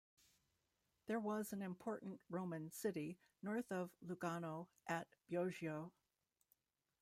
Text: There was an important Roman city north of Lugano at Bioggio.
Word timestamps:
There 1.05 1.19
was 1.19 1.53
an 1.53 1.61
important 1.61 2.21
Roman 2.27 2.71
city 2.71 3.19
north 3.43 3.71
of 3.71 3.91
Lugano 4.03 4.67
at 4.87 5.07
Bioggio. 5.29 5.91